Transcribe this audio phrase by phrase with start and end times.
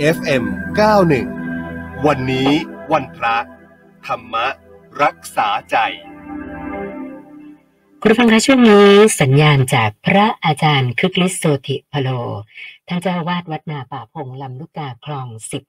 [0.00, 0.44] FM
[1.28, 2.50] 91 วันนี้
[2.92, 3.36] วันพระ
[4.06, 4.34] ธรรม
[5.02, 5.76] รักษาใจ
[8.02, 8.88] คุณฟังคะช่วงนี้
[9.20, 12.08] สัญญาณจากพระอาจารย์คึกฤทธิ์โสธิพโล
[12.88, 15.62] ท่านเจ้าวาดวัดนาป่าพงลำลูกกาคลองสิบ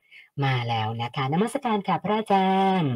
[0.44, 2.50] มาแล้วนะคะนมัสการค่ะพระอาจา
[2.82, 2.96] รย์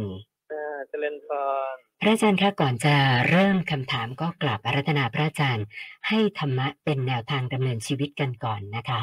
[0.89, 1.27] เจริญพ
[1.73, 2.95] รพระอาจารย์คะก่อนจะ
[3.29, 5.65] เริ่มคำถามก็กราบอารัธนาพระอาจารย์
[6.07, 9.01] ให้ธรรมะเป็นแนวทางดำเนินชีวิตกันก่อนนะคะ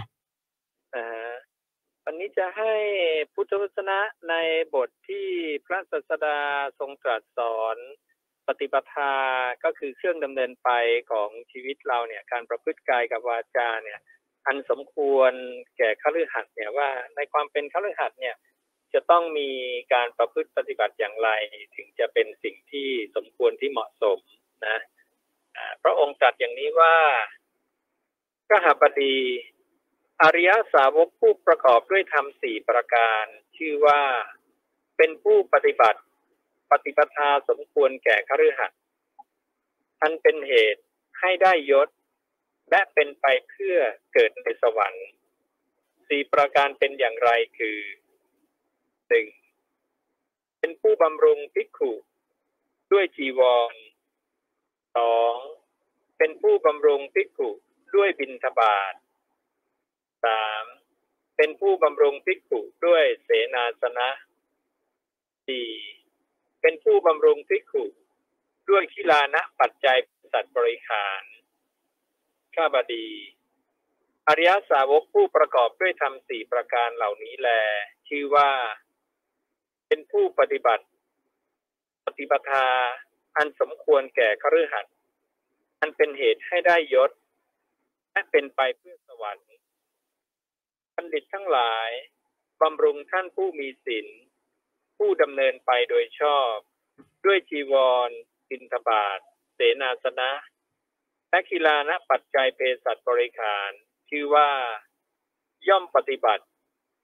[2.12, 2.74] วันนี้จะให้
[3.34, 3.98] พุทธวจนะ
[4.30, 4.34] ใน
[4.74, 5.28] บทที่
[5.66, 6.38] พระศาสดา
[6.78, 7.76] ทรงตรัสสอน
[8.46, 9.14] ปฏิปทา
[9.64, 10.70] ก็คือเครื่องดำเนินไป
[11.10, 14.00] ของชีวิตเราเนี่ย การประพฤติกายกับวาจาเนี่ย
[14.46, 15.32] อันสมควร
[15.76, 18.36] แก่ข้ารือหัดเนี่ยว่าในความเป็นข้ารือหัดเนี่ย
[18.94, 19.50] จะต้องมี
[19.94, 21.30] การประพฤติปฏิบัติอย่างไร
[21.76, 24.18] ถึงจะเป็นสิ่งที่สมควรที่เหมาะสม
[24.66, 24.78] นะ
[25.82, 26.96] พระองค์ตรัสอย่างนี้ว่า
[28.50, 29.14] ก็หาปดี
[30.24, 33.24] อริยสาวกผู้ประกอบด้วยธรรมสี่ประการ
[33.56, 34.02] ชื่อว่า
[34.96, 36.00] เป็นผู้ปฏิบัติ
[36.70, 38.80] ปฏิปทาสมควรแก่คฤหัสถ์
[40.02, 40.82] อันเป็นเหตุ
[41.20, 41.88] ให้ได้ยศ
[42.70, 43.76] และเป็นไปเพื่อ
[44.12, 45.08] เกิดในสวรรค์
[46.08, 47.78] สี่ประการเป็นอย่างไรคือ
[49.08, 49.26] หนึ่ง
[50.58, 51.92] เป็นผู้บำรุงภิกขุ
[52.92, 53.40] ด้วยจีว
[53.72, 53.74] ร
[54.96, 55.34] สอง
[56.18, 57.50] เป็นผู้บำรุงภิกขุ
[57.94, 58.94] ด้วยบิณฑบาต
[60.24, 60.64] สาม
[61.36, 64.08] เป็นผู้บำรุงภิกขุด้วยเสนาสนะ
[65.46, 65.70] สี่
[66.60, 67.84] เป็นผู้บำรุงภิกขุ
[68.70, 69.98] ด้วยขีลานะปัจจัย
[70.32, 71.22] สัตว์บริขาร
[72.54, 73.06] ข้าบดี
[74.28, 77.48] อริยสาวกผู้ประกอบด้วยธรรมสี่ประการเหล่านี้แล
[78.08, 78.50] ชื่อว่า
[79.88, 80.84] เป็นผู้ปฏิบัติ
[82.06, 82.66] ปฏิปทา
[83.36, 84.94] อันสมควรแก่คฤหัสถ์
[85.80, 87.10] อันเป็นเหตุให้ได้ยศ
[88.12, 89.46] และเป็นไปเพื่อสวรรค์
[91.02, 91.90] บัณฑิตทั้งหลาย
[92.62, 94.06] บำรุงท่านผู้มีศีล
[94.96, 96.54] ผู้ดำเนินไปโดยชอบ
[97.24, 97.74] ด้วยจีว
[98.08, 98.10] ร
[98.48, 99.18] สินทบาท
[99.54, 100.30] เสนาสนะ
[101.30, 103.70] และกีฬานะปัจจัยเภสัชบริการ
[104.08, 104.50] ชื่อว่า
[105.68, 106.44] ย่อมปฏิบัติ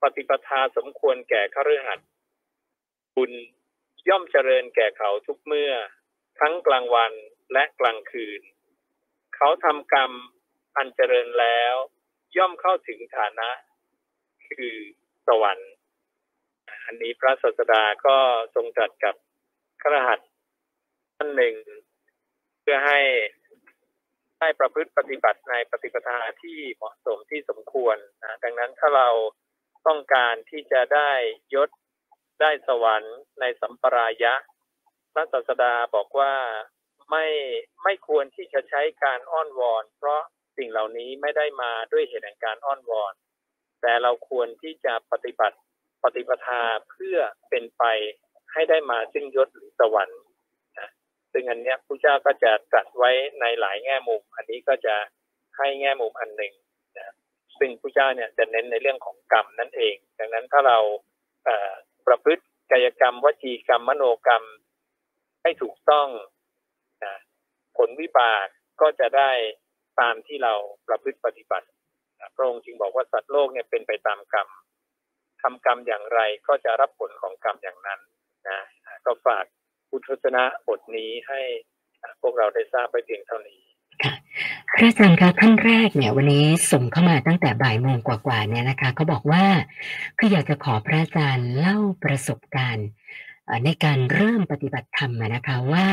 [0.02, 2.00] ปฏิปทาสมควรแก่คฤหัส
[3.16, 3.32] บุญ
[4.08, 5.72] ย่อมเจริญแก่เขาทุกเมื่อ
[6.40, 7.12] ทั้งกลางวัน
[7.52, 8.42] และกลางคืน
[9.36, 10.12] เขาทำกรรม
[10.76, 11.74] อันเจริญแล้ว
[12.36, 13.50] ย่อมเข้าถึงฐานะ
[14.50, 14.76] คือ
[15.28, 15.72] สวรรค์
[16.86, 18.16] อันนี้พระศาสดาก็
[18.54, 19.14] ทรงตรัสกับ
[19.82, 20.20] ขรหัส
[21.16, 21.54] ท่านหนึ่ง
[22.60, 23.00] เพื่อให้
[24.38, 29.08] ได้ประพฤติปฏิบัติในปฏิปทาที่เหมาะสมที่สมควรนะดังนั้นถ้าเรา
[29.86, 31.10] ต้องการที่จะได้
[31.54, 31.70] ยศ
[32.40, 34.34] ได้สวรรค์ในสัมปรายะ
[35.12, 36.34] พระศาสดาบอกว่า
[37.10, 37.26] ไม่
[37.84, 40.22] ไม่ควรที่จะใช้การอ้อนวอน เพราะ
[40.56, 43.14] สิ่งเหล่านี้ไม่ได้มาด้วยเหตุแห่งการอ้อนวอน
[43.88, 45.58] แต่เราควรที่จะปฏิบัติ
[46.04, 47.18] ปฏิปทาเพื่อ
[47.50, 47.84] เป็นไป
[48.52, 50.22] ให้ได้มาซึ่งยศหรือสวรรค์
[50.78, 50.88] นะ
[51.32, 53.10] ซึ่งอันเนี้ยพระเจ้าก็จะตรัสไว้
[53.40, 54.94] ในหลายแง่มุม อันนี้ก็จะ
[55.58, 56.54] ให้แง่มุมอันหนึ่ง
[56.98, 57.14] นะ
[57.58, 60.78] ซึ่งพระเจ้าเนี่ยจะเน้นในเรื่องของกรรมนั่นเอง ดังนั้นถ้าเรา
[62.06, 64.44] ประพฤติกายกรรม วจีกรรม มโนกรรม
[65.42, 66.08] ให้ถูกต้อง
[67.04, 67.14] นะ
[67.76, 68.46] ผลวิบาก
[68.80, 69.30] ก็จะได้
[70.00, 70.54] ตามที่เรา
[70.88, 71.66] ประพฤติปฏิบัติ
[72.34, 74.48] พระองค์จึงบอกว่าสัตว์โลกเนี่ยเป็นไปตามกรรม
[75.42, 78.00] ทำกรรมอย่างไรก็จะรับผลของกรรมอย่างนั้น
[78.48, 78.60] นะ
[79.04, 79.44] ก็ฝาก
[79.88, 81.40] พุทธศนาบทนี้ให้
[82.20, 83.60] พวกเราได้ทราบไปเพียงเท่านี้
[84.02, 84.14] ค่ะ
[84.74, 89.44] พระอาจารย์คะท่านแรกเนี่ยวันนี้ส่งเข้ามาตั้งแต่บ่ายโมงกว่าๆเนี่ยนะคะเขาบอกว่า
[90.18, 92.86] คืออยากจะขอพระอาจารย์เล่าประสบการณ์
[93.64, 95.86] ในการเริ่มปฏิบัติธรรมนะคะว่า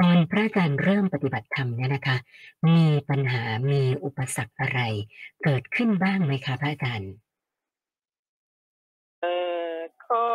[0.00, 2.16] ตอนพระอาจารย์เริ่มปฏิบัติธรรมเนี่ยนะคะ
[2.66, 4.80] มีปัญหามีอุปสรรคอะไร
[5.44, 7.12] เกิดขึ้นบ้างไหมคะพระอาจารย์
[9.20, 9.26] เอ
[9.70, 9.72] อ
[10.10, 10.26] ก็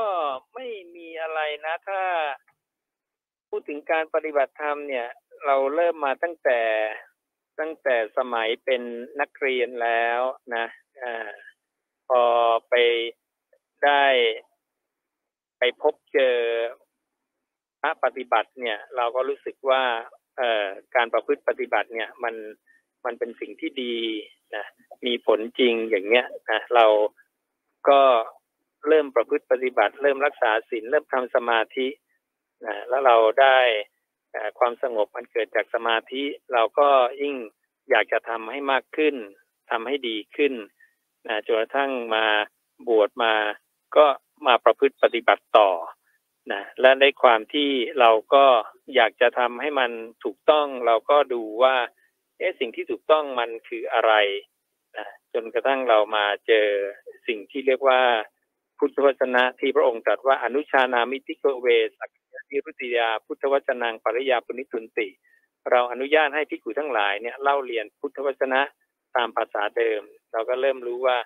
[0.54, 2.02] ไม่มีอะไรนะถ้า
[3.50, 5.08] พูดถึงการปฏิบัติธรรมเนี่ย
[5.46, 6.60] เราเริ่มมาตั้งแต่
[7.60, 8.82] ตั้งแต่สมัยเป็น
[9.20, 10.22] นักเรียนแล้ว
[10.56, 10.66] นะ
[11.04, 11.06] อ
[12.10, 12.24] พอ
[12.70, 12.74] ไป
[13.86, 14.06] ได้
[15.66, 16.36] ไปพบเจอ
[17.82, 19.84] พระปฏิบัติเนี่ย เราก็รู้สึกว่า
[20.38, 22.36] เอ่อการประพฤติปฏิบัติเนี่ย มัน
[23.06, 23.96] มันเป็นสิ่งที่ดี
[24.56, 24.66] นะ
[25.06, 26.86] มีผลจริงอย่างเงี้ยนะเรา
[27.90, 28.02] ก็
[28.88, 31.88] เริ่มประพฤติปฏิบัติ เริ่มรักษาศีลเริ่มทำสมาธิ
[32.66, 33.58] นะแล้วเราได้
[34.60, 36.24] ความสงบมันเกิดจากสมาธิ
[36.54, 36.90] เราก็
[37.22, 37.36] ยิ่ง
[37.90, 39.16] อยากจะทำให้มากขึ้น
[39.72, 40.54] ทำให้ดีขึ้น
[41.28, 42.26] นะจนกระทั่งมา
[42.88, 43.34] บวชมา
[43.98, 44.06] ก็
[44.48, 45.70] มาประพฤติปฏิบัติต่อ
[46.52, 47.70] นะและในความที่
[48.00, 48.46] เราก็
[48.96, 49.92] อยากจะทำให้มัน
[50.24, 51.76] ถูกต้องเราก็ดูว่า
[52.38, 54.14] เอ๊ะสิ่งที่ถูกต้องมันคืออะไร
[54.98, 56.68] นะจนกระทั่งเรามาเจอ
[57.28, 58.02] สิ่งที่เรียกว่า
[58.78, 62.10] พุทธวจนะที่พระองค์ตรัสว่าอนุชานามิติโกเวสัก
[62.50, 65.08] นิรุติยาพุทธวจนังปริยาปุณิทุนติ
[65.72, 68.62] เราอนุญาตให้พิกุทั้งหลายเนี่ยเล่าเรียนพุทธวจนะ
[69.16, 70.02] ตามภาษาเดิม
[70.34, 71.18] เราก็เริ่มรู้ว่า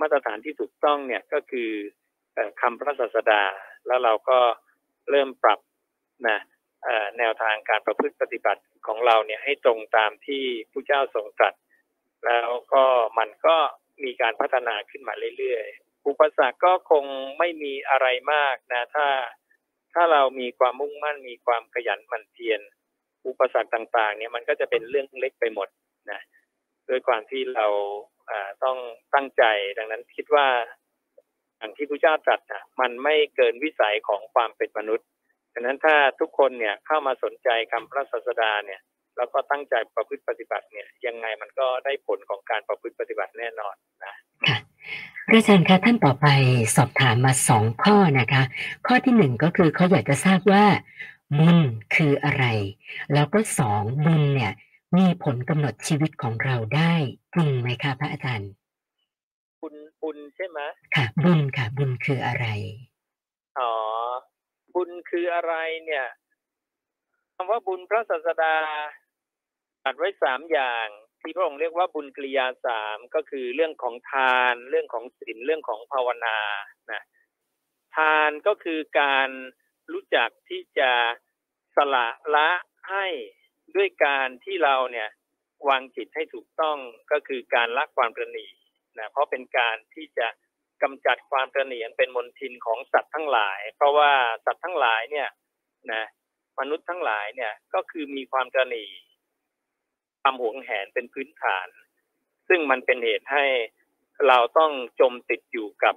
[0.00, 1.70] มาตรฐานที่ถูกต้องเนี่ยก็คือ
[2.60, 3.42] คำพระศาสดา
[3.86, 4.38] แล้วเราก็
[5.10, 5.60] เริ่มปรับ
[6.28, 6.38] นะ
[7.18, 11.54] แนวทางการประพฤติปฏิบัติของเราเนี่ยให้ตรงตามที่ผู้เจ้าทรงตรัส
[12.26, 12.84] แล้วก็
[13.18, 13.56] มันก็
[14.04, 17.04] มีการพัฒนาขึ้นมาเรื่อยๆ อุปสรรคก็คง
[17.38, 19.08] ไม่มีอะไรมากนะถ้า
[19.92, 22.60] ถ้าเรามีความมุ่งมั่นมีความขยันหมั่นเพียร
[23.26, 25.68] อุปสรรคต่างๆ เนี่ยมันก็จะเป็นเรื่องเล็กไปหมด
[26.10, 26.20] นะ
[26.88, 27.66] ด้วยความที่เรา
[28.64, 28.78] ต้อง
[29.14, 29.44] ตั้งใจ
[29.78, 30.48] ดังนั้นคิดว่า
[31.60, 35.06] อย่างที่พระเจ้าตรัสนะมันไม่เกินวิสัยของความเป็นมนุษย์
[35.52, 38.80] ดังนั้นถ้าทุกคนเนี่ยเข้ามาสนใจคำพระศาสดาเนี่ย
[39.16, 43.74] แล้วก็ตั้งใจประพฤติปฏิบัติเนี่ยยังไงมันก็ได้ผลของการประพฤติปฏิบัติแน่นอน
[44.04, 44.14] นะ
[44.46, 44.56] ค่ะ
[45.26, 46.26] พระอาจารย์คะท่านต่อไป
[46.76, 48.42] สอบถามมาสองข้อนะคะ
[48.86, 50.64] ข้อที่หนึ่งก็คือเขาอยากจะทราบว่า
[51.38, 51.58] บุญ
[51.94, 52.44] คืออะไร
[53.14, 54.52] แล้วก็สองบุญเนี่ย
[54.96, 56.94] มีผลกำหนดชีวิตของเราได้
[57.34, 58.50] จริงไหมคะพระอาจารย์
[60.02, 60.60] บุญบุญใช่ไหม
[60.94, 62.46] ค่ะ บุญค่ะ บุญคืออะไร
[63.58, 63.74] อ๋อ
[64.74, 65.54] บุญคืออะไร
[65.84, 66.06] เนี่ย
[67.34, 68.56] คำว่าบุญพระศาสดา
[69.84, 70.86] ตัดไว้สามอย่าง
[71.20, 76.38] ที่พระองค์เรียกว่าบุญกิริยาสามก็คือเรื่องของทาน เรื่องของศีลเรื่องของภาวนา
[76.92, 77.02] นะ
[77.96, 79.28] ทานก็คือการ
[79.92, 80.92] รู้จักที่จะ
[81.76, 82.50] สละละ
[82.88, 83.06] ให้
[83.76, 85.08] ด้วยการที่เราเนี่ย
[85.68, 86.78] วางจิตให้ถูกต้อง
[87.12, 88.46] ก็คือการละความประณี
[88.98, 90.28] นะเพราะเป็นการที่จะ
[90.82, 94.12] กำจัดความประณียนเป็นมลทินของสัตว์ทั้งหลาย เพราะว่า
[94.44, 95.28] สัตว์ทั้งหลายเนี่ย
[95.92, 96.04] นะ
[96.60, 98.86] มนุษย์ทั้งหลายเนี่ยก็คือมีความประณี
[100.22, 101.68] ความหวงแหนเป็นพื้นฐาน
[102.48, 103.44] ซึ่งมันเป็นเหตุให้
[104.28, 105.94] เราต้องจมติดอยู่กับ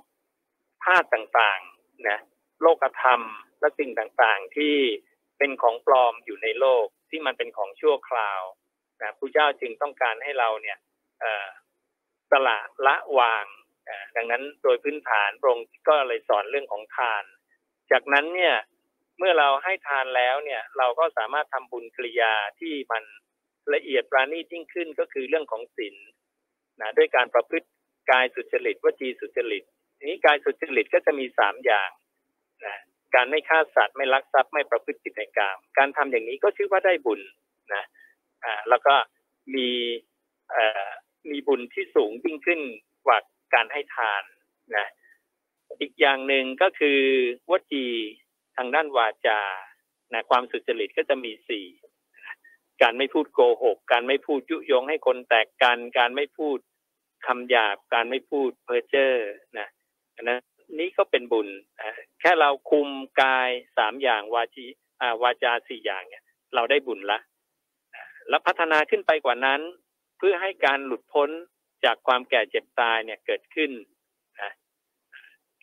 [0.84, 2.20] ธาตุต่างๆนะ
[2.62, 3.22] โลกธรรม
[3.60, 4.76] และสิ่งต่างๆ ที่
[5.38, 8.42] เป็นของปลอมอยู่ในโลกที่มันเป็นของชั่วคราว
[9.02, 10.78] นะพระเจ้าจึงต้องการให้เราเนี่ย
[12.34, 13.46] สละละวาง
[14.16, 17.24] ดังนั้นโดยพื้นฐานพระองค์ก็เลยสอนเรื่องของทาน
[17.92, 18.56] จากนั้นเนี่ย
[19.18, 23.04] เมื่อเราให้ทานแล้วเนี่ยเราก็สามารถทำบุญกริยาที่มัน
[23.74, 25.96] ละเอียดปราณีตยิ่งขึ้นก็คือเรื่องของศีล
[26.82, 27.68] นะด้วยการประพฤติ
[28.12, 29.64] กายสุจริตวจีสุจริต
[30.10, 31.90] นี้กายสุจริตก็จะมีสามอย่าง
[32.66, 32.76] นะ
[33.16, 37.22] การไม่ฆ่าสัตว์ไม่ลักทรัพย์ไม่ประพฤติผิดในกามการทำอย่างนี้ก็ชื่อว่าได้บุญ
[37.74, 37.84] นะ
[38.44, 38.96] อ่าแล้วก็
[39.56, 39.70] มี
[40.56, 40.90] อ่อ
[41.32, 42.60] มีบุญที่สูงยิ่งขึ้น
[43.06, 43.18] กว่า
[43.54, 44.24] การให้ทาน
[44.78, 44.88] นะ
[45.82, 47.00] อีกอย่างหนึ่งก็คือ
[47.52, 47.86] วจี
[48.58, 49.42] ทางด้านวาจา
[50.14, 51.66] นะความสุจริตก็จะมีสี่
[52.82, 56.58] การไม่พูดโกหก การไม่พูดยุยงให้คนแตกกัน การไม่พูด
[57.28, 59.14] คำหยาบ การไม่พูดเพ้อเจ้อ
[59.58, 59.68] นะ
[60.22, 60.40] นะ
[60.80, 61.48] นี้ก็เป็นบุญ
[62.20, 62.90] แค่เราคุม
[63.22, 64.66] กายสามอย่างวาจี
[65.24, 66.24] วาจาสี่อย่างเนี่ย
[66.56, 67.20] เราได้บุญละ
[68.30, 69.62] แล้วพัฒนาขึ้นไปกว่านั้น
[70.26, 71.30] พื่อให้การหลุดพ้น
[71.86, 73.72] จากความแก่เจ็บตายเนี่ยเกิดขึ้น
[74.42, 74.52] นะ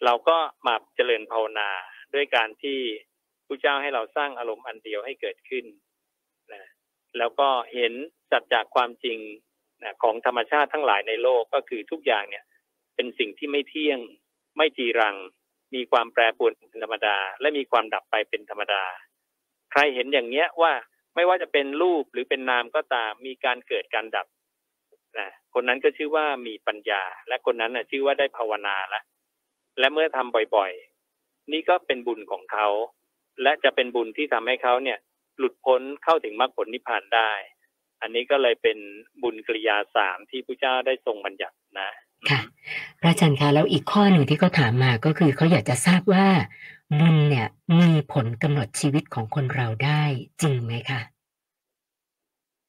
[0.05, 0.37] เราก็
[0.67, 1.71] มาเจริญภาวนา
[2.15, 2.79] ด้วยการที่
[3.47, 5.65] พระเจ้าให้เราสร้างอารมณ์อันเดียวให้เกิดขึ้น
[6.53, 6.65] นะ
[7.19, 7.93] แล้วก็เห็น
[8.33, 9.19] จัดจากความจริง
[9.83, 12.45] นะของธรรมชาติทั้งหลายในโลกก็คือทุกอย่างเนี่ย
[12.95, 13.99] เป็นสิ่งที่ไม่เที่ยง
[14.57, 15.17] ไม่จีรัง
[15.75, 18.85] มีความแปรปรวนเป็นธรรมดา และมีความดับไปเป็นธรรมดา
[19.73, 20.73] ใครเห็นอย่างเนี้ยว่า
[21.15, 24.27] ไม่ว่าจะเป็นรูปหรือเป็นนามก็ตาม มีการเกิดการดับ
[25.19, 29.05] นะคนนั้นก็ชื่อว่ามีปัญญา และคนนั้นนะชื่อว่าได้ภาวนาแล้ว
[29.79, 32.69] และเมื่อทำบ่อยๆ นี่ก็เป็นบุญของเขา
[33.43, 34.99] และจะเป็นบุญที่ทำให้เขาเนี่ย
[35.39, 37.31] หลุดพ้นเข้าถึงมรรคผลนิพพานได้
[38.03, 38.79] อันนี้ก็เลยเป็น
[39.23, 41.91] บุญกริยาสามที่พระเจ้าได้ทรงบัญญัตินะ
[42.31, 42.41] ค่ะ
[43.01, 46.27] พระอาจารย์คะแล้วอีกข้อหนึ่งที่เขาถามมาก็คือเขาอยากจะทราบว่า
[47.01, 47.49] บุญเนี่ย
[47.81, 50.03] มีผลกำหนดชีวิตของคนเราได้
[50.43, 51.01] จริงไหมคะ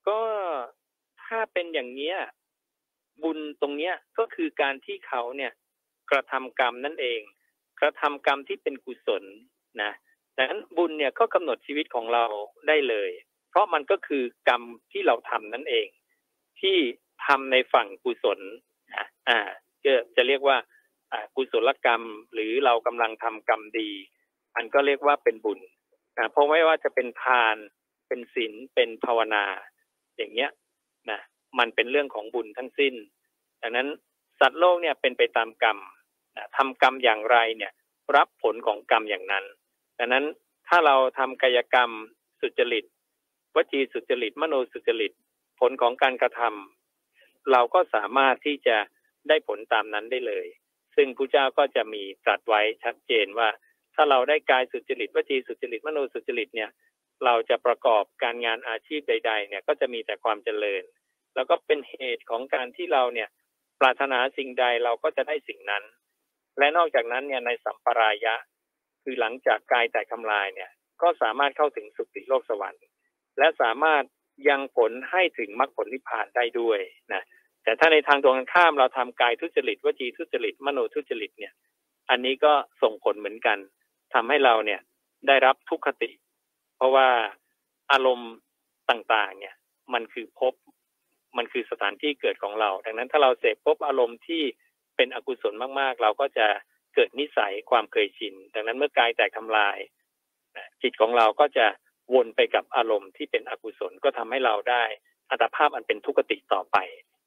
[0.08, 0.22] ก็
[1.26, 2.18] ถ้า เป็นอย่างเนี้ย
[3.24, 5.52] บุญตรงเนี้ยก็คือการที่เขาเนี่ย
[6.12, 7.22] กระทำกรรมนั่นเอง
[7.80, 9.24] กระทำกรรมที่เป็นกุศล
[9.82, 9.92] นะ
[10.36, 12.24] ดังนั้นบุญเนี่ยก็กำหนดชีวิตของเรา
[12.68, 13.10] ได้เลย
[13.50, 15.88] เพราะมันก็คือกรรมที่เราทำนั่นเอง
[16.62, 16.78] ที่
[17.26, 18.40] ทำในฝั่งกุศล
[18.96, 19.40] นะอ่า
[19.84, 20.58] จะจะเรียกว่า
[21.12, 22.04] อ่ากุศลกรรม
[22.34, 23.90] หรือเรากำลังทำกรรมดี
[24.56, 25.60] มันก็เรียกว่าเป็นบุญ
[26.18, 27.56] นะเพราะไม่ว่าจะเป็นทาน
[28.08, 29.44] เป็นศีลเป็นภาวนา
[30.18, 30.52] อย่างเงี้ย
[31.12, 31.20] นะ
[31.60, 32.94] มันเป็นเรื่องของบุญทั้งสิ้น
[33.62, 33.88] ดังนั้น
[34.40, 35.78] สัตว์โลกเนี่ยเป็นไปตามกรรม
[36.38, 37.72] นะทำกรรมอย่างไรเนี่ย
[38.16, 39.46] รับผลของกรรมอย่างนั้น
[40.00, 40.26] ดังนั้น
[40.68, 41.90] ถ้าเราทำกายกรรม
[42.42, 42.86] สุจริต
[43.56, 45.12] วจีสุจริต มโนสุจริต
[45.60, 48.78] ผลของการกระทำเราก็สามารถที่จะ
[49.28, 50.48] ได้ผลตามนั้นได้เลย
[50.96, 53.50] ซึ่งซึ่งพระเจ้าก็จะมีตรัสไว้ชัดเจนว่า
[53.96, 56.70] ถ้าเราได้กายสุจริตวจีสุจริต มโนสุจริตเนี่ย
[57.26, 60.84] เราจะประกอบการงานอาชีพใด ๆ เนี่ยก็จะมีแต่ความเจริญ
[61.36, 63.30] แล้วก็เป็นเหตุของการที่เราเนี่ย
[63.80, 65.84] ปรารถนาสิ่งใดเราก็จะได้สิ่งนั้น
[66.58, 68.36] และนอกจากนั้นเนี่ยในสัมปรายะ
[69.04, 70.70] คือหลังจากกายแตกทำลายเนี่ย
[71.02, 72.86] ก็สามารถเข้าถึงสุติโลกสวรรค์
[73.38, 74.04] และสามารถ
[74.50, 76.80] ยังผลให้ถึงมรรคผลนิพพานได้ด้วย
[77.14, 77.24] นะ
[77.64, 81.54] แต่ถ้าในทางตรงกันข้ามเราทำกายทุจริตวจีทุจริตมโนทุจริตเนี่ย
[82.10, 83.58] อันนี้ก็ส่งผลเหมือนกัน
[84.14, 84.80] ทำให้เราเนี่ย
[85.28, 86.10] ได้รับทุกขติ
[86.76, 87.08] เพราะว่า
[87.92, 88.34] อารมณ์
[88.90, 89.56] ต่างๆ เนี่ย
[89.94, 90.54] มันคือภพ
[91.38, 94.44] มันคือสถานที่เกิดของเรา ดังนั้นถ้าเราเสพภพอารมณ์ที่
[94.96, 96.48] เป็นอกุศลมากๆ เราก็จะ
[96.96, 99.78] เกิดนิสัยความเคยชิน ดังนั้นเมื่อกายแตกทำลาย
[100.82, 101.68] จิตของเราก็จะ
[102.14, 104.84] วนไปกับอารมณ์ที่เป็นอกุศลก็ทำให้เราได้
[105.30, 106.78] อัตภาพอันเป็นทุกติต่อไป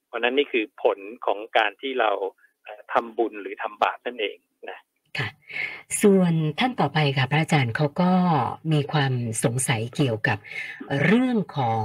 [0.06, 2.10] เพราะนั้นนี่คือผลของการที่เรา
[2.92, 4.36] ทำบุญหรือทำบาปนั่นเอง
[4.70, 4.78] นะ
[5.18, 5.28] ค่ะ
[6.02, 8.12] ส่วนท่านต่อไปค่ะพระอาจารย์เขาก็
[8.72, 9.12] มีความ
[9.44, 10.38] สงสัยเกี่ยวกับ
[11.06, 11.84] เรื่องของ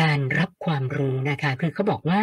[0.00, 2.22] การรับความรู้นะคะ คือเขาบอกว่า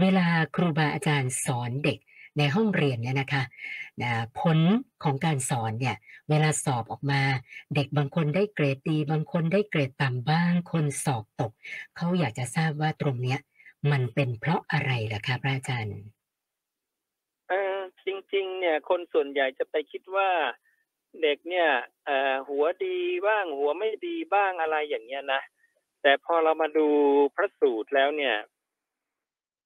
[0.00, 1.98] เวลาครูบาอาจารย์สอนเด็ก
[2.38, 3.42] ในห้องเรียนเนี่ยนะคะ
[4.40, 4.58] ผล
[5.04, 5.96] ของการสอนเนี่ย
[6.30, 7.22] เวลาสอบออกมา
[7.74, 11.52] เด็กบางคนได้เกรดดี บางคนได้เกรดต่ำบ้าง คนสอบตก
[11.96, 13.38] เขาอยากจะทราบว่าตรงเนี้ย
[13.90, 15.98] มันเป็นเพราะอะไรล่ะคะพระอาจารย์
[17.48, 20.28] เออจริง ๆ เนี่ย คนส่วนใหญ่จะไปคิดว่า
[21.22, 21.68] เด็กเนี่ย
[22.48, 25.40] หัวดีบ้างหัวไม่ดีบ้างอะไรอย่างเงี้ยนะ
[26.02, 26.86] แต่พอเรามาดู
[27.36, 28.36] พระสูตรแล้วเนี่ย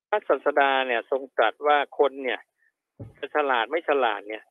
[0.08, 2.40] พระศาสดาเนี่ยทรงตรัสว่าคนเนี่ย
[3.18, 4.42] จะฉลาดไม่ฉลาดเนี่ย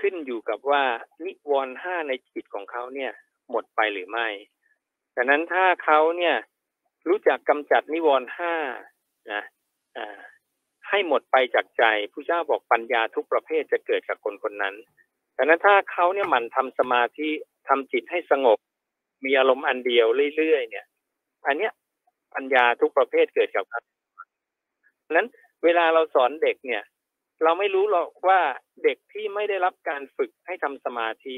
[0.00, 0.84] ขึ้นอยู่กับว่า
[1.24, 3.12] นิวรณ์ห้าในจิตของเขาเนี่ย
[3.50, 4.28] หมดไปหรือไม่
[5.16, 6.36] ดังนั้นถ้าเขาเนี่ย
[7.08, 8.54] รู้จักกำจัดนิวรณ์ห้า
[9.32, 9.42] นะ
[10.88, 14.74] ให้หมดไปจากใจผู้เจ้าบอกปัญญาทุกประเภทจะเกิดกับคนคนนั้น
[15.36, 17.30] ดังนั้นถ้าเขาเนี่ยมันทำสมาธิ
[17.68, 18.58] ทำจิตให้สงบ
[19.24, 20.86] มีอารมณ์อันเดียวเรื่อยๆเนี่ย
[21.46, 21.72] อันเนี้ย
[22.34, 23.82] ปัญญาทุกประเภทเกิดกับเขา
[25.12, 25.28] นั้น
[25.64, 26.82] เวลาเราสอนเด็กเนี่ย
[27.42, 28.40] เราไม่รู้หรอกว่า
[28.84, 31.36] เด็กที่ไม่ได้รับการฝึกให้ทำสมาธิ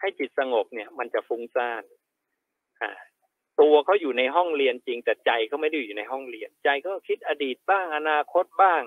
[0.00, 1.82] ให้จิตสงบเนี่ย มันจะฟุ้งซ่าน
[2.80, 2.90] อ่า
[3.60, 8.82] ตัวเขาอยู่ในห้องเรียนจริง แต่ใจเขาไม่ได้อยู่ในห้องเรียน ใจเขาคิดอดีตบ้างอนาคตบ้าง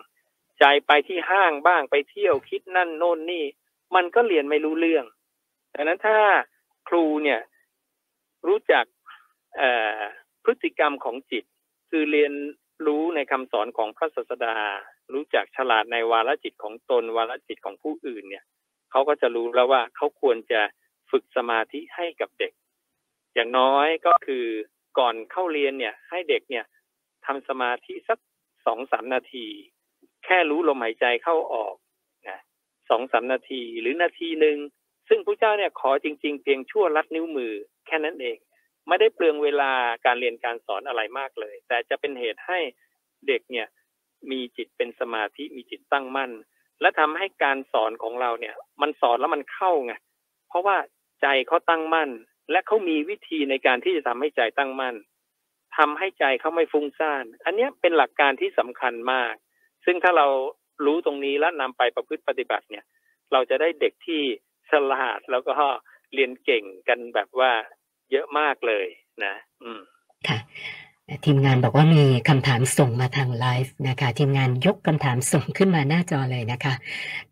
[0.60, 3.44] ใจไปที่ห้างบ้างไปเที่ยวคิดนั่นโน่นนี่
[3.96, 5.06] มันก็เรียนไม่รู้เรื่อง
[5.74, 6.18] ดังนั้นถ้า
[6.90, 7.40] ครูเนี่ย
[8.48, 8.86] รู้จัก
[10.48, 11.44] พฤติกรรมของจิต
[11.90, 12.34] คือเรียน
[12.88, 14.56] รู้ในคำสอนของพระศาสดา
[15.14, 18.46] รู้จักฉลาดในวาลจิตของตน วาลจิตของผู้อื่นเนี่ย
[18.92, 20.62] เขาก็จะรู้แล้วว่าเขาควรจะ
[21.12, 22.54] ฝึกสมาธิให้กับเด็ก
[23.34, 24.46] อย่างน้อยก็คือ
[25.00, 26.66] ก่อนเข้าเรียนเนี่ย ให้เด็กเนี่ย
[27.26, 28.20] ทำสมาธิสัก
[28.66, 29.46] สองสามนาที
[30.26, 31.76] แค่รู้ลมหายใจเข้าออก
[32.28, 32.40] นะ
[32.90, 34.58] สองสามนาทีหรือนาทีหนึ่ง
[35.10, 37.54] ซึ่งพระเจ้าเนี่ยขอจริง ๆ เพียงชั่วลัดนิ้วมือ
[37.88, 38.38] แค่นั้นเอง
[38.88, 39.72] ไม่ได้เปลืองเวลา
[40.06, 42.60] การเรียนการสอนอะไรมากเลย แต่จะเป็นเหตุให้
[43.28, 43.68] เด็กเนี่ย
[44.32, 46.32] มีจิตเป็นสมาธิมีจิตตั้งมั่น
[46.82, 49.94] และทำให้การสอนของเราเนี่ย มันสอนแล้วมันเข้าไง
[50.50, 50.78] เพราะว่า
[51.22, 52.10] ใจเขาตั้งมั่น
[52.52, 54.96] และเขามีวิธีในการที่จะทำให้ใจตั้งมั่น
[55.78, 59.34] ทำให้ใจเขาไม่ฟุ้งซ่าน อันนี้เป็นหลักการที่สำคัญมาก
[59.86, 60.28] ซึ่งถ้าเรา
[60.86, 62.86] รู้ตรงนี้แล้วนำไปประพฤติปฏิบัติเนี่ย
[63.32, 64.22] เราจะได้เด็กที่
[64.70, 65.54] ฉลาดแล้วก็
[66.14, 67.52] เรียนเก่งกันแบบว่า
[68.12, 68.88] เยอะมากเลย
[69.24, 69.82] นะ อืม
[70.28, 70.40] ค่ะ
[71.26, 76.74] ทีมงานบอกว่ามีคำถามส่งมาทางไลฟ์นะคะ ทีมงานยกคำถามส่งขึ้นมาหน้าจอเลยนะคะ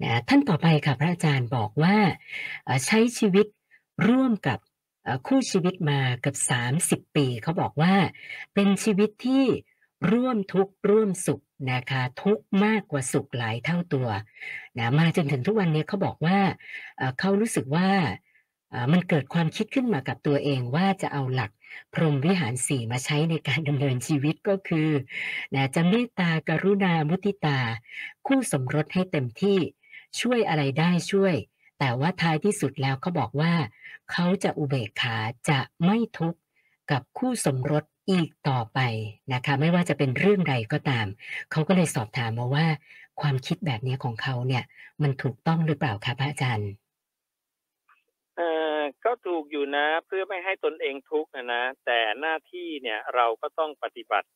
[0.03, 1.95] นะท่านต่อไปค่ะพระอาจารย์บอกว่า
[2.85, 3.47] ใช้ชีวิต
[4.07, 4.59] ร่วมกับ
[5.27, 6.35] คู่ชีวิตมากือบ
[7.05, 7.93] 30 ปี เขาบอกว่า
[8.53, 9.45] เป็นชีวิตที่
[10.11, 14.07] ร่วมทุกข์ร่วมสุขนะคะ ทุกมากกว่าสุขหลายเท่าตัว
[14.77, 16.39] นะมาจนถึงทุกวันนี้เขาบอกว่า
[17.19, 17.89] เขารู้สึกว่า
[18.91, 21.51] มันเกิดความคิดขึ้นมากับตัวเองว่าจะเอาหลัก
[21.93, 24.89] พรหมวิหารสี่มาใช้ในการดำเนินชีวิตก็คือ
[25.55, 27.59] นะจะเมตตากรุณามุติตา
[28.27, 29.59] คู่สมรสให้เต็มที่
[30.19, 31.35] ช่วยอะไรได้ช่วย
[31.79, 33.53] แต่ว่าท้ายที่สุดแล้วเขาบอกว่า
[34.11, 35.17] เขาจะอุเบกขา
[35.49, 36.39] จะไม่ทุกข์
[36.91, 38.79] กับคู่สมรสอีกต่อไป
[39.33, 41.05] นะคะ ไม่ว่าจะเป็นเรื่องใดก็ตาม
[41.51, 42.67] เขาก็เลยสอบถามมาว่า
[43.21, 44.63] ความคิดแบบนี้ของเขาเนี่ย
[45.01, 46.69] มันถูกต้องหรือเปล่าคะพระอาจารย์
[49.05, 54.29] ก็ถูกอยู่นะ เพื่อไม่ให้ตนเองทุกข์นะนะ แต่หน้าที่เนี่ยเราก็ต้องปฏิบัติ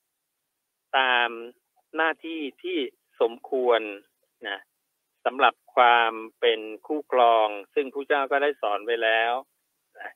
[0.98, 1.30] ตาม
[1.96, 2.78] หน้าที่ที่
[3.22, 3.82] สมควร
[4.48, 4.60] นะ
[5.26, 9.34] สำหรับความเป็นคู่ครอง ซึ่งผู้เจ้าก็ได้สอนไว้แล้ว
[10.00, 10.12] นะ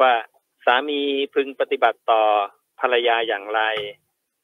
[0.00, 0.14] ว่า
[0.64, 1.00] สามี
[1.34, 2.22] พึงปฏิบัติต่อ
[2.80, 3.62] ภรรยาอย่างไร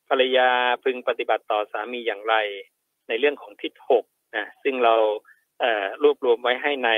[0.09, 0.49] ภรรยา
[0.85, 2.35] พึงปฏิบัติต่อสามีอย่างไร
[3.09, 4.05] ในเรื่องของทิศหก
[4.37, 4.97] นะซึ่งเรา
[6.03, 6.91] รวบรวมไว้ให้ใน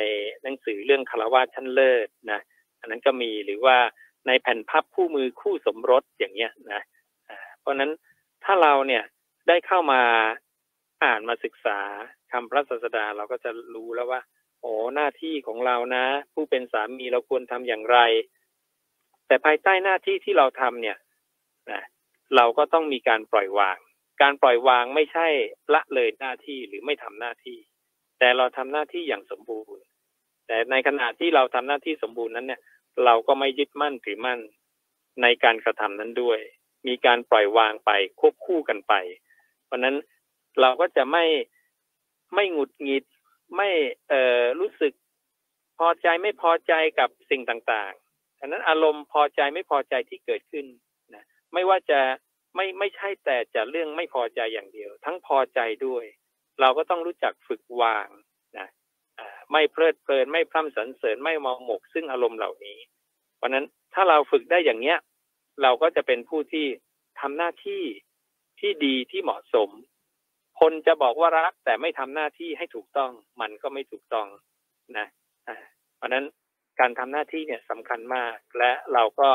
[0.42, 2.40] หนังสือเรื่องคารวะชั้นเลิศนะ
[2.80, 3.76] อันนั้นก็มีหรือว่า
[4.26, 6.82] ในแผ่นพับคู่มือคู่สมรสอย่างเงี้ยนะ
[7.60, 7.90] เพราะฉะนั้น
[8.44, 9.04] ถ้าเราเนี่ย
[9.48, 10.02] ได้เข้ามา
[11.04, 11.78] อ่านมาศึกษา
[12.32, 14.20] คำพระศาสดาเราก็จะรู้แล้วว่า
[14.60, 17.98] โอ้หน้าที่ของเรานะ ผู้เป็นสามีเราควรทำอย่างไร
[19.26, 20.96] แต่ภายใต้หน้าที่ที่เราทำเนี่ย
[21.70, 21.82] นะ
[22.36, 23.78] เราก็ต้องมีการปล่อยวาง
[24.22, 25.26] การปล่อยวางไม่ใช่
[25.74, 27.58] ละเลยหน้าที่หรือไม่ทำหน้าที่
[28.18, 29.84] แต่เราทำหน้าที่อย่างสมบูรณ์
[30.46, 32.60] แต่ในขณะที่เราทำหน้าที่สมบูรณ์นั้นเนี่ย
[33.04, 34.40] เราก็ไม่ยึดมั่นถือมั่น
[35.22, 36.38] ในการกระทำนั้นด้วย
[36.86, 38.94] มีการปล่อยวางไปควบคู่กันไป
[39.64, 39.96] เพราะนั้น
[40.60, 41.24] เราก็จะไม่
[42.34, 43.04] ไม่หงุดหงิด
[43.56, 43.70] ไม่
[44.08, 44.92] เอ่อรู้สึก
[45.78, 50.66] พอใจไม่พอใจกับสิ่งต่างๆฉะนั้นอารมณ์พอใจไม่พอใจที่เกิดขึ้น
[51.14, 52.00] นะไม่ว่าจะ
[52.56, 56.04] ไม่ไม่ใช่แต่จะเรื่องไม่พอใจอย่างเดียว ทั้งพอใจด้วย
[56.60, 58.08] เราก็ต้องรู้จักฝึกวาง
[58.58, 58.68] นะ
[59.52, 62.78] ไม่เพลิดเพลินไม่พร่ำสรรเสริญไม่เมองหมกซึ่งอารมณ์เหล่านี้
[63.36, 64.98] เพราะนั้นถ้าเราฝึกได้อย่างเนี้ย
[65.62, 66.66] เราก็จะเป็นผู้ที่
[67.20, 67.82] ทำหน้าที่
[68.60, 69.70] ที่ดีที่เหมาะสม
[70.60, 74.26] คนจะบอกว่ารักแต่ไม่ทำหน้าที่ให้ถูกต้อง มันก็ไม่ถูกต้อง
[74.98, 75.06] นะ
[75.96, 76.24] เพราะนั้น
[76.80, 79.30] การทำหน้าที่เนี่ยสำคัญมาก และเราก็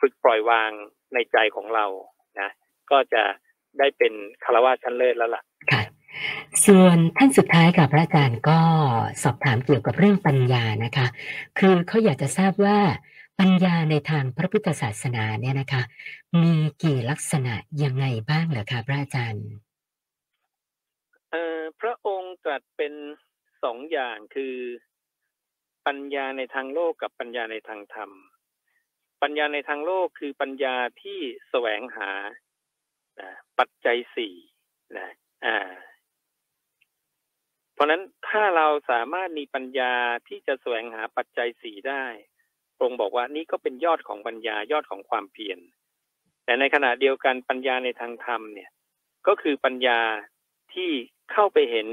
[0.00, 0.70] ฝึกปล่อยวาง
[1.14, 1.86] ในใจของเรา
[2.40, 2.50] นะ
[2.90, 3.22] ก็จะ
[3.78, 4.12] ได้เป็น
[4.44, 5.42] คารวะชั้นเลิศแล้วละ่ะ
[6.66, 8.60] ส่วนท่านสุดท้ายกับพระอาจารย์ก็
[9.22, 11.06] สอบถามเกี่ยวกับเรื่องปัญญานะคะ
[11.58, 12.78] คือเขาอยากจะทราบว่า
[13.40, 15.82] ปัญญาในทางพระพุทธศาสนาเนี่ยนะคะ
[16.42, 19.46] มีกี่ลักษณะยังไงบ้างเหรอคะพระอาจารย์
[21.30, 22.94] เอ่อพระองค์ตรัสเป็น
[23.62, 24.54] สองอย่างคือ
[25.86, 28.10] ปัญญาในทางโลกกับปัญญาในทางธรรม
[29.22, 32.10] ปัญญาในทางโลกคือปัญญาที่แสวงหา
[33.58, 34.34] ปัจจัยสี่
[34.98, 35.27] นะอ่า
[37.78, 39.94] เพราะฉะนั้นถ้าเราสามารถมีปัญญา
[40.28, 42.04] ที่จะแสวงหาปัจจัยสี่ได้
[42.76, 45.58] พระองค์บอกว่านี่ก็เป็นยอดของปัญญายอดของความเพียร
[46.44, 48.70] แต่ในขณะเดียวกันปัญญาในทางธรรมเนี่ย
[49.26, 50.00] ก็คือปัญญา
[50.74, 50.90] ที่
[51.32, 51.88] เข้าไปเห็น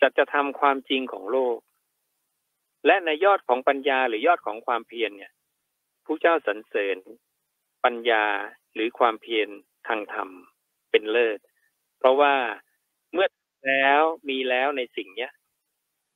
[0.00, 1.58] สัจธรรมความจริงของโลก
[2.86, 5.32] และในยอดของปัญญาหรือยอดของความเพียรเนี่ย
[6.04, 6.96] ผู้เจ้าสรรเสริญ
[7.84, 8.24] ปัญญา
[8.74, 9.48] หรือความเพียร
[9.88, 10.28] ทางธรรม
[10.90, 11.38] เป็นเลิศ
[11.98, 12.34] เพราะว่า
[13.66, 15.32] แล้วมีแล้วในสิ่งเนี้ย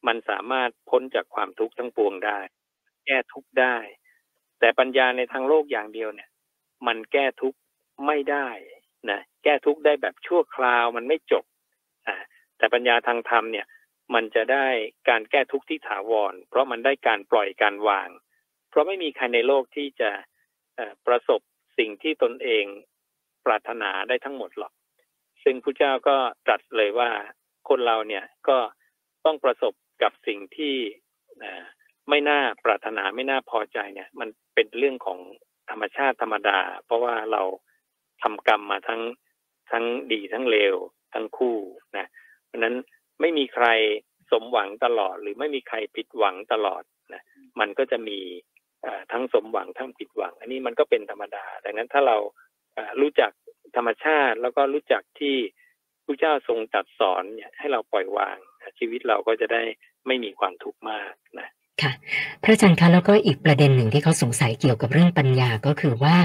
[0.07, 2.39] มันสามารถพ้นจากความทุกข์ทั้งปวงได้
[3.07, 3.77] แก้ทุกข์ได้
[4.61, 6.29] แต่ปัญญาในทางโลกอย่างเดียวเนี่ย
[6.87, 7.59] มันแก้ทุกข์
[8.07, 8.49] ไม่ได้
[9.11, 11.45] นะแก้ทุกข์ได้แบบชั่วคราวมันไม่จบ
[12.07, 12.17] อ่า
[12.59, 13.67] แต่ปัญญาทางธรรมเนี่ย
[14.15, 14.67] มันจะได้
[15.09, 18.09] การแก้ทุกข์ที่ถาวร เพราะมันได้การปล่อยการวาง
[18.71, 20.11] เพราะไม่มีใครในโลกที่จะ
[21.07, 21.41] ประสบ
[21.79, 22.65] สิ่งที่ตนเอง
[23.47, 24.73] ปรารถนาได้ทั้งหมดหรอก
[25.45, 27.11] ซึ่งพระเจ้าก็ตรัสเลยว่า
[27.69, 28.59] คนเราเนี่ยก็
[29.25, 30.77] ต้องประสบกับสิ่งที่
[32.09, 35.19] ไม่น่าปรารถนาไม่น่าพอใจเนี่ย มันเป็นเรื่องของ
[35.71, 37.43] ธรรมชาติธรรมดา เพราะว่าเรา
[38.23, 39.03] ทำกรรมมาทั้ง
[39.71, 40.75] ทั้งดีทั้งเลว
[41.15, 41.57] ทั้งคู่
[41.97, 42.07] นะ
[42.47, 42.75] เพราะนั้น
[43.21, 43.67] ไม่มีใคร
[44.31, 46.83] สมหวังตลอด หรือไม่มีใครผิดหวังตลอด
[47.15, 47.23] นะ
[47.61, 48.19] มันก็จะมี
[49.13, 52.17] ทั้งสมหวังทั้งผิดหวัง อันนี้มันก็เป็นธรรมดา ดังนั้นถ้าเรา
[53.01, 53.31] รู้จัก
[53.77, 55.37] ธรรมชาติ แล้วก็รู้จักที่
[56.07, 59.63] พระเจ้าทรงตรัดสอนเนี่ยให้เราปล่อยวางนะชีวิตเราก็จะได้
[60.07, 61.49] ไม่มีความทุกข์มากนะ
[61.83, 61.93] ค่ะ
[62.43, 66.17] พระอาจารย์คะแล้วก็อีกประเด็นหนึ่งที่เขาสงสัยเกี่ยวกับเรื่องปัญญาก็คือว่า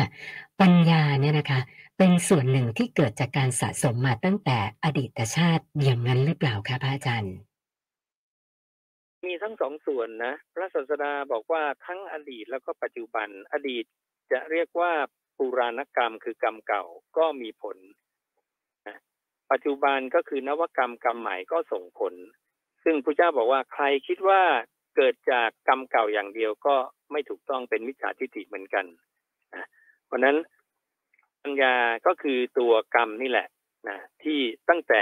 [0.62, 1.60] ปัญญาเนี่ยนะคะ
[1.98, 7.36] เป็นส่วนหนึ่งที่เกิดจากการสะสมมาตั้งแต่อดีตชาติอย่างนั้นหรือเปล่าคะพระอาจารย์
[9.28, 13.86] มีทั้งสองส่วนนะ พระศาสดาบอกว่าทั้งอดีตแล้วก็ปัจจุบันอดีต
[14.32, 14.94] จะเรียกว่า
[15.38, 16.84] ปุราณกรรมคือกรรมเก่า
[17.18, 17.78] ก็มีผล
[19.52, 22.14] ปัจจุบันก็คือนวกรรมกรรมใหม่ก็ส่งผล
[22.84, 24.42] ซึ่งพระเจ้าบอกว่าใครคิดว่า
[24.96, 26.76] เกิดจากกรรมเก่าอย่างเดียวก็
[27.12, 28.86] ไม่ถูกต้องเป็นมิจฉาทิฏฐิเหมือนกัน
[30.06, 30.38] เพราะนั้น
[31.44, 31.76] ปัญญา
[32.08, 33.48] ก็คือตัวกรรมนี่แหละ
[33.88, 35.02] นะที่ตั้งแต่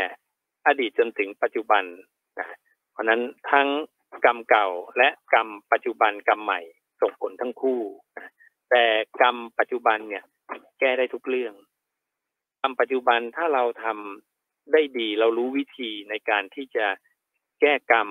[0.68, 1.84] อดีตจนถึงปัจจุบัน
[2.40, 2.48] นะ
[2.92, 3.68] เพราะฉะนั้นทั้ง
[4.26, 4.68] กรรมเก่า
[4.98, 6.62] และกรรมปัจจุบันกรรมใหม่
[7.02, 7.82] ส่งผลทั้งคู่
[8.18, 8.32] นะ
[8.76, 8.90] แต่
[9.22, 10.24] กรรมปัจจุบันเนี่ย
[10.80, 11.54] แก้ได้ทุกเรื่อง
[12.62, 16.88] กรรมปัจจุบันถ้าเราทำได้ดีเรารู้วิธีในการที่จะ
[17.62, 18.10] แก้กรรม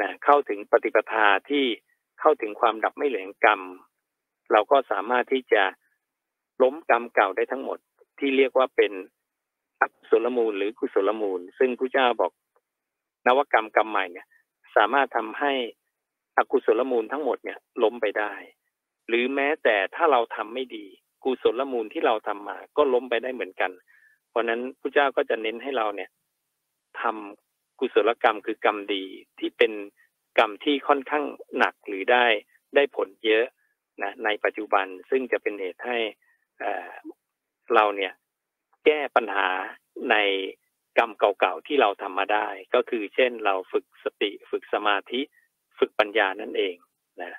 [0.00, 1.64] นะเข้าถึงปฏิปทาที่
[2.20, 3.60] เข้าถึงความดับไม่เหลืองกรรม
[4.52, 5.62] เราก็สามารถที่จะ
[6.62, 7.78] ล้มกรรมเก่าได้ทั้งหมด
[8.18, 8.92] ที่เรียกว่าเป็น
[9.80, 12.32] อกุศลมูลหรือกุศลมูล ซึ่งพระเจ้าบอก
[13.26, 14.26] นวกรรมกรรมใหม่เนี่ย
[14.76, 15.52] สามารถทำให้
[16.38, 18.32] อกุศลมูลทั้งหมดเนี่ยล้มไปได้
[19.08, 20.86] หรือแม้แต่ถ้าเราทำไม่ดี
[21.24, 23.72] กุศลมูลที่เราทำมา ก็ล้มไปได้เหมือนกัน
[24.28, 26.10] เพราะฉะนั้นพระเจ้าก็จะเน้นให้เราเนี่ย
[27.00, 27.02] ท
[27.80, 29.04] กุศลกรรมคือกรรมดี
[29.38, 29.72] ที่เป็น
[30.38, 31.24] กรรมที่ค่อนข้าง
[31.58, 32.24] หนักหรือได้
[32.74, 33.44] ได้ผลเยอะ
[34.02, 35.98] นะในปัจจุบันซึ่งจะเป็นเหตุให้
[37.74, 38.12] เราเนี่ย
[38.84, 39.48] แก้ปัญหา
[40.10, 40.16] ใน
[40.98, 45.20] กรรมเก่าๆที่เราทำมาได้ ก็คือเช่นเราฝึกสติฝึกสมาธิ
[45.78, 46.74] ฝึกปัญญานั่นเอง
[47.22, 47.32] นะ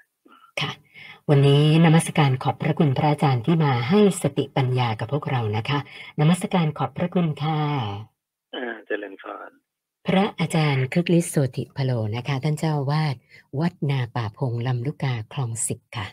[1.32, 5.80] วันนี้นมัสการขอบพระคุณพระอาจารย์ที่มาให้สติปัญญากับพวกเรานะคะ
[6.20, 7.60] นมัสการขอบพระคุณค่ะ
[8.56, 9.50] อ่าเจริญพร
[10.08, 13.16] พระอาจารย์คึกฤทธิ์โสติพโลนะคะ ท่านเจ้าวาด
[13.60, 16.08] วัดนาป่าพงลำลูกกาคลองสิบค่ะ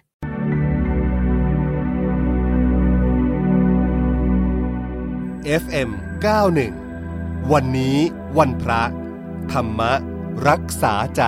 [5.63, 5.91] FM
[6.71, 7.97] 91 วันนี้
[8.39, 8.83] วันพระ
[9.53, 9.81] ธรรม
[10.49, 11.25] รักษาใจ